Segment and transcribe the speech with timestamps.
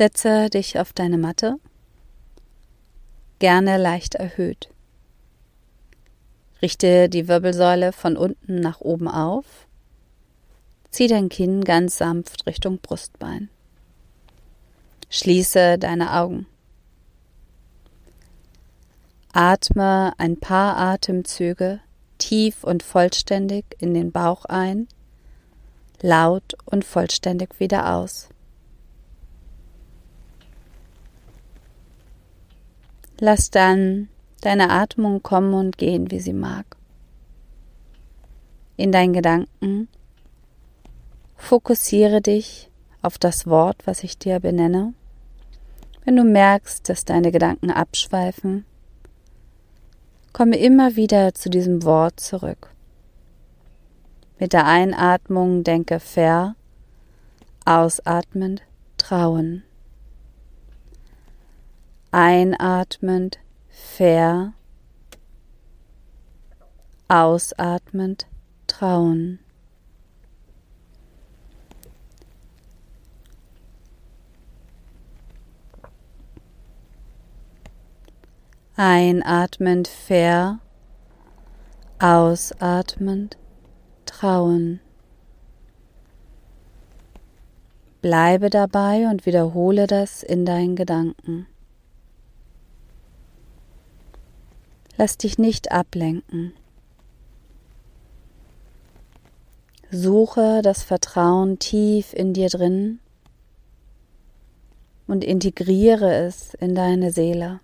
[0.00, 1.56] Setze dich auf deine Matte,
[3.38, 4.70] gerne leicht erhöht.
[6.62, 9.44] Richte die Wirbelsäule von unten nach oben auf.
[10.90, 13.50] Zieh dein Kinn ganz sanft Richtung Brustbein.
[15.10, 16.46] Schließe deine Augen.
[19.34, 21.80] Atme ein paar Atemzüge
[22.16, 24.88] tief und vollständig in den Bauch ein,
[26.00, 28.30] laut und vollständig wieder aus.
[33.22, 34.08] Lass dann
[34.40, 36.64] deine Atmung kommen und gehen, wie sie mag.
[38.78, 39.88] In deinen Gedanken
[41.36, 42.70] fokussiere dich
[43.02, 44.94] auf das Wort, was ich dir benenne.
[46.06, 48.64] Wenn du merkst, dass deine Gedanken abschweifen,
[50.32, 52.72] komme immer wieder zu diesem Wort zurück.
[54.38, 56.56] Mit der Einatmung denke fair,
[57.66, 58.62] ausatmend
[58.96, 59.62] trauen.
[62.12, 64.52] Einatmend fair,
[67.06, 68.26] ausatmend
[68.66, 69.38] trauen.
[78.74, 80.58] Einatmend fair,
[82.00, 83.36] ausatmend
[84.06, 84.80] trauen.
[88.02, 91.46] Bleibe dabei und wiederhole das in deinen Gedanken.
[95.00, 96.52] Lass dich nicht ablenken.
[99.90, 103.00] Suche das Vertrauen tief in dir drin
[105.06, 107.60] und integriere es in deine Seele.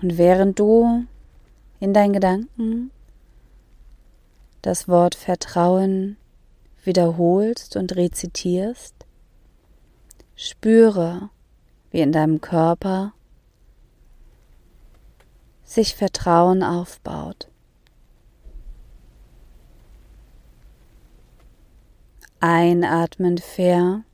[0.00, 1.06] Und während du
[1.80, 2.92] in deinen Gedanken
[4.62, 6.16] das Wort Vertrauen
[6.84, 8.94] wiederholst und rezitierst,
[10.36, 11.30] spüre,
[11.90, 13.12] wie in deinem Körper
[15.64, 17.50] sich Vertrauen aufbaut.
[22.40, 24.04] Einatmend fair,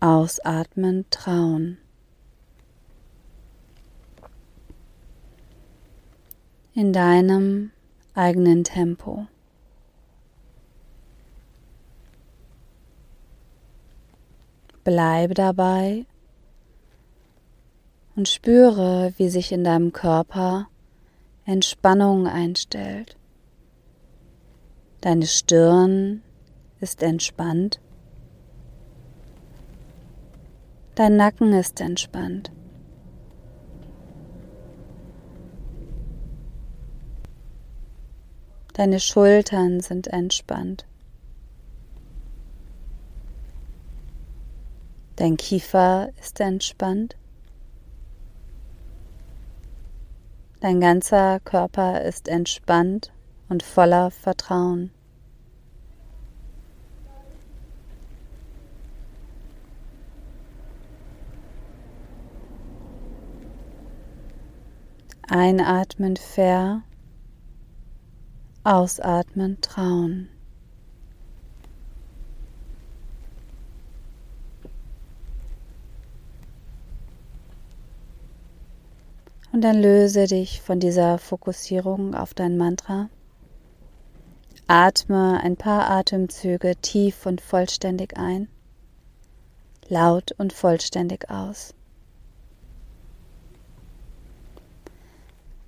[0.00, 1.78] ausatmend trauen.
[6.74, 7.70] In deinem
[8.14, 9.26] eigenen Tempo.
[14.84, 16.06] Bleibe dabei
[18.16, 20.68] und spüre, wie sich in deinem Körper
[21.46, 23.16] Entspannung einstellt.
[25.00, 26.22] Deine Stirn
[26.80, 27.80] ist entspannt.
[30.94, 32.52] Dein Nacken ist entspannt.
[38.74, 40.86] Deine Schultern sind entspannt.
[45.16, 47.16] Dein Kiefer ist entspannt.
[50.60, 53.12] Dein ganzer Körper ist entspannt
[53.48, 54.90] und voller Vertrauen.
[65.28, 66.82] Einatmend fair,
[68.64, 70.33] ausatmend trauen.
[79.54, 83.08] Und dann löse dich von dieser Fokussierung auf dein Mantra.
[84.66, 88.48] Atme ein paar Atemzüge tief und vollständig ein,
[89.88, 91.72] laut und vollständig aus.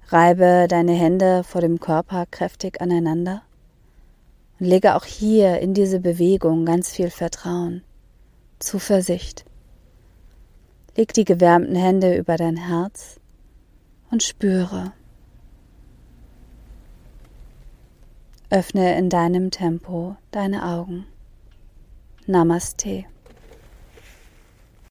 [0.08, 3.42] Reibe deine Hände vor dem Körper kräftig aneinander
[4.58, 7.84] und lege auch hier in diese Bewegung ganz viel Vertrauen,
[8.58, 9.44] Zuversicht.
[10.96, 13.20] Leg die gewärmten Hände über dein Herz
[14.16, 14.94] und spüre.
[18.48, 21.04] Öffne in deinem Tempo deine Augen.
[22.26, 23.04] Namaste.